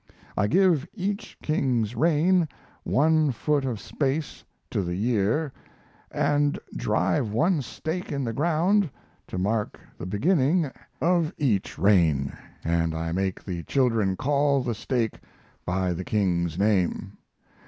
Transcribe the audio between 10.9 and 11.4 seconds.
of